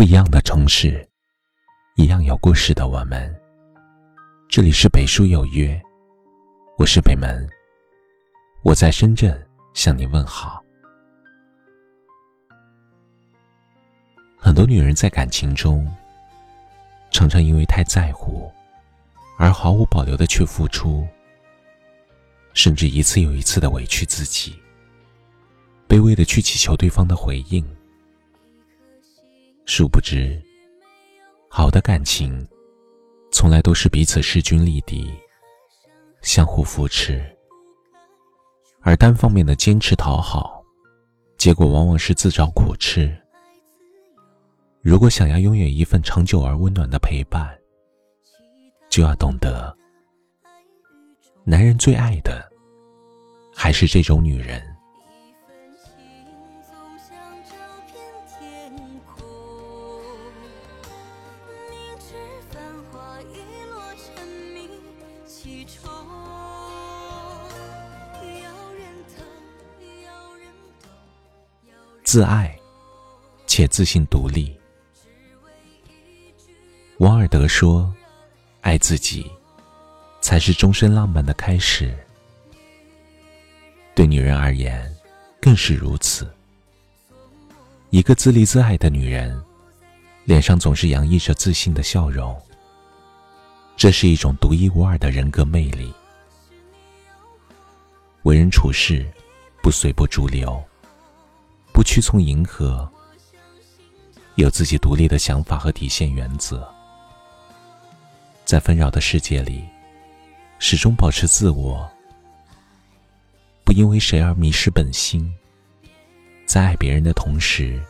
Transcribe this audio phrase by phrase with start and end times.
[0.00, 1.06] 不一样的城市，
[1.96, 3.38] 一样有故事的我们。
[4.48, 5.78] 这里是北书有约，
[6.78, 7.46] 我是北门，
[8.62, 10.64] 我在深圳向你问好。
[14.38, 15.86] 很多女人在感情中，
[17.10, 18.50] 常常因为太在乎，
[19.36, 21.06] 而毫无保留的去付出，
[22.54, 24.58] 甚至一次又一次的委屈自己，
[25.86, 27.62] 卑微的去祈求对方的回应。
[29.72, 30.36] 殊不知，
[31.48, 32.44] 好的感情，
[33.30, 35.08] 从来都是彼此势均力敌，
[36.22, 37.24] 相互扶持。
[38.80, 40.60] 而单方面的坚持讨好，
[41.38, 43.16] 结果往往是自找苦吃。
[44.82, 47.56] 如果想要拥有一份长久而温暖的陪伴，
[48.88, 49.72] 就要懂得，
[51.44, 52.44] 男人最爱的，
[53.54, 54.60] 还是这种女人。
[72.02, 72.58] 自爱，
[73.46, 74.52] 且自信独立。
[76.98, 77.94] 王尔德说
[78.62, 79.30] ：“爱自己，
[80.20, 81.96] 才是终身浪漫的开始。”
[83.94, 84.92] 对女人而言，
[85.40, 86.28] 更是如此。
[87.90, 89.40] 一个自立自爱的女人，
[90.24, 92.36] 脸上总是洋溢着自信的笑容。
[93.80, 95.90] 这是一种独一无二的人格魅力。
[98.24, 99.10] 为人处事，
[99.62, 100.62] 不随波逐流。
[101.72, 102.86] 不屈从迎合，
[104.34, 106.70] 有自己独立的想法和底线原则，
[108.44, 109.64] 在纷扰的世界里，
[110.58, 111.90] 始终保持自我，
[113.64, 115.34] 不因为谁而迷失本心，
[116.44, 117.82] 在爱别人的同时，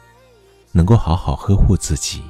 [0.70, 2.22] 能够好好呵护自己。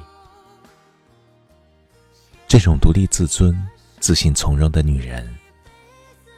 [2.51, 3.65] 这种独立自尊、
[4.01, 5.25] 自信从容的女人，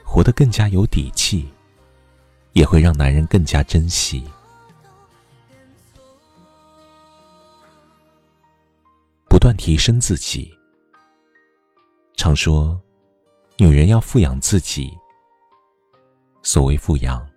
[0.06, 1.50] 活得更加有底气，
[2.52, 4.24] 也会让男人更加珍惜。
[9.28, 10.56] 不断提升自己。
[12.16, 12.80] 常说，
[13.58, 14.96] 女人要富养自己。
[16.44, 17.28] 所谓富养，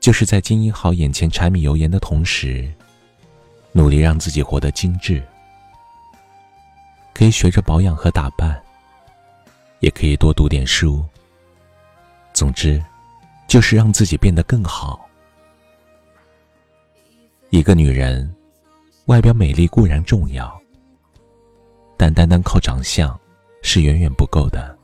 [0.00, 2.72] 就是在经营好眼前柴米油盐的同时，
[3.72, 5.22] 努力让自己活得精致。
[7.20, 8.58] 可以学着保养和打扮，
[9.80, 11.04] 也可以多读点书。
[12.32, 12.82] 总之，
[13.46, 15.06] 就是让自己变得更好。
[17.50, 18.34] 一个女人，
[19.04, 20.58] 外表美丽固然重要。
[21.98, 23.14] 但单单靠长相
[23.60, 24.74] 是远远不够的。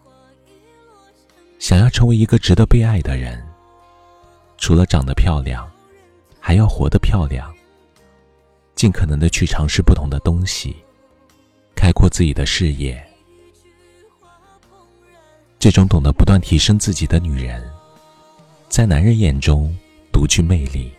[1.58, 3.42] 想要成为一个值得被爱的人，
[4.58, 5.66] 除了长得漂亮，
[6.38, 7.50] 还要活得漂亮。
[8.74, 10.76] 尽可能的去尝试不同的东西，
[11.76, 13.00] 开阔自己的视野。
[15.60, 17.62] 这种懂得不断提升自己的女人，
[18.68, 19.72] 在男人眼中
[20.12, 20.92] 独具魅力，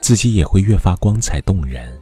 [0.00, 2.00] 自己也会越发光彩动人。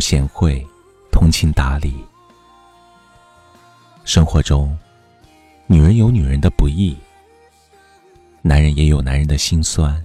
[0.00, 0.66] 贤惠，
[1.10, 1.94] 通情达理。
[4.04, 4.76] 生活中，
[5.66, 6.96] 女人有女人的不易，
[8.42, 10.04] 男人也有男人的心酸。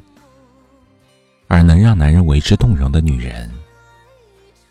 [1.47, 3.51] 而能让男人为之动容的女人，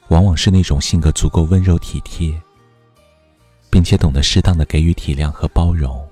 [0.09, 2.35] 往往是那种性格足够温柔体贴，
[3.71, 6.07] 并且懂得适当的给予体谅和包容。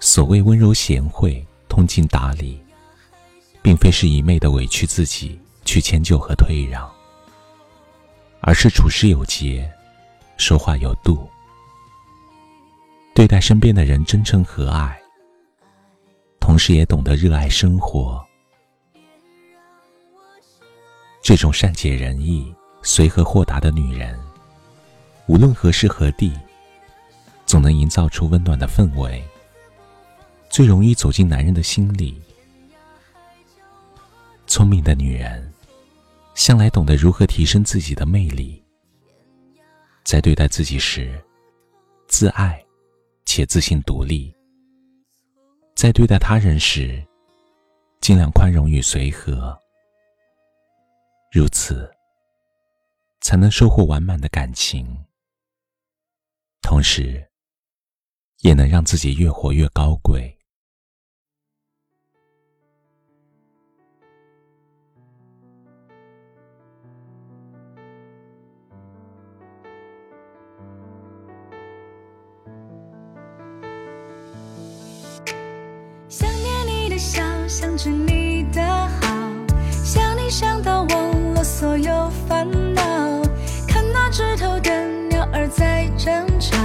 [0.00, 2.58] 所谓温柔贤惠、通情达理，
[3.62, 5.38] 并非是一昧的委屈自己。
[5.66, 6.93] 去迁就和退让，
[8.46, 9.66] 而是处事有节，
[10.36, 11.26] 说话有度，
[13.14, 14.94] 对待身边的人真诚和蔼，
[16.40, 18.22] 同时也懂得热爱生活。
[21.22, 24.14] 这种善解人意、随和豁达的女人，
[25.26, 26.30] 无论何时何地，
[27.46, 29.24] 总能营造出温暖的氛围，
[30.50, 32.20] 最容易走进男人的心里。
[34.46, 35.53] 聪明的女人。
[36.44, 38.62] 向来懂得如何提升自己的魅力，
[40.04, 41.18] 在对待自己时，
[42.06, 42.62] 自爱
[43.24, 44.30] 且自信独立；
[45.74, 47.02] 在对待他人时，
[48.02, 49.58] 尽量宽容与随和。
[51.32, 51.90] 如此，
[53.22, 54.86] 才能收获完满的感情，
[56.60, 57.26] 同时，
[58.40, 60.33] 也能让自己越活越高贵。
[77.84, 79.08] 是你的好，
[79.84, 82.82] 想你想到忘了所有烦恼。
[83.68, 84.70] 看那枝头的
[85.10, 86.56] 鸟儿在争吵，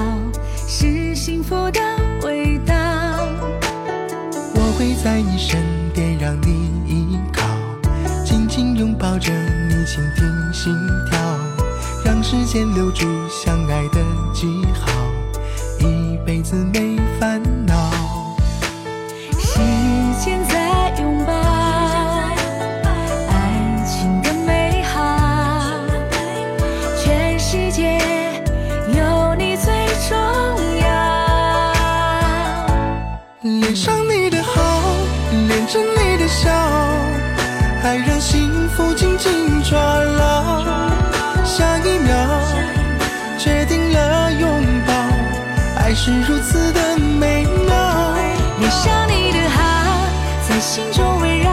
[0.65, 1.81] 是幸福的
[2.23, 2.73] 味道。
[4.55, 5.61] 我会在你身
[5.93, 7.43] 边，让你依靠，
[8.23, 10.73] 紧紧拥抱着你，倾听心
[11.11, 11.19] 跳，
[12.05, 13.99] 让时间留住相爱的
[14.33, 14.89] 记号，
[15.79, 16.88] 一辈子没
[33.41, 34.61] 恋上你的好，
[35.47, 36.51] 恋着你的笑，
[37.81, 40.65] 爱让幸福紧紧抓牢。
[41.45, 42.13] 下一秒，
[43.37, 44.49] 决定了拥
[44.85, 44.93] 抱，
[45.77, 48.13] 爱是如此的美妙。
[48.59, 50.05] 恋上你的好，
[50.45, 51.49] 在心中围绕，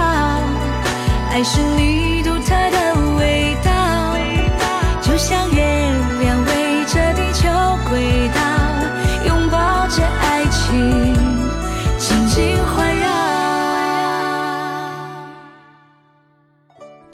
[1.30, 2.15] 爱是你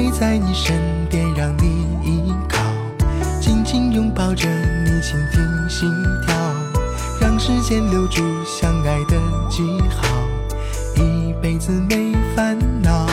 [0.00, 0.74] 陪在你身
[1.10, 2.58] 边，让你依靠，
[3.38, 5.92] 紧紧拥抱着你，倾听心
[6.26, 6.34] 跳，
[7.20, 9.18] 让时间留住相爱的
[9.50, 10.08] 记号，
[10.96, 13.09] 一辈子没烦恼。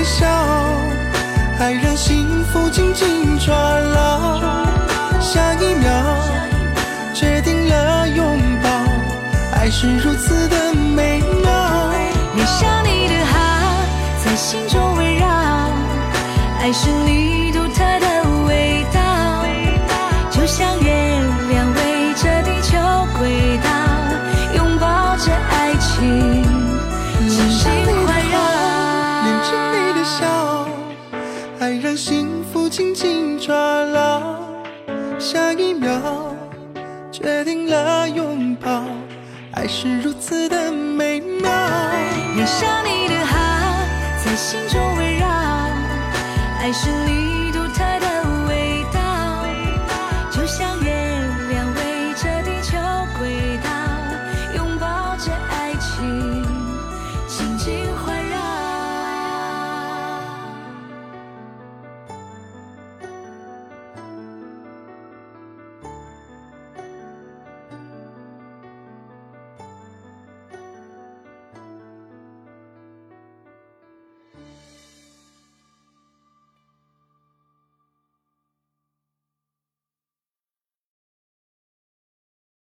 [0.00, 0.26] 的笑，
[1.58, 4.40] 爱让幸福紧紧抓牢。
[5.20, 5.92] 下一秒，
[7.12, 8.70] 决定了拥抱，
[9.58, 11.92] 爱是如此的美妙。
[12.34, 13.84] 你想你的好，
[14.24, 15.28] 在心中围绕，
[16.60, 17.39] 爱是你
[33.38, 33.54] 抓
[33.84, 34.38] 牢。
[35.18, 36.34] 下一秒，
[37.12, 38.84] 决定了拥抱，
[39.52, 41.50] 爱是如此的美妙。
[42.34, 43.36] 恋上你的好，
[44.24, 45.26] 在心中围绕，
[46.60, 47.29] 爱是你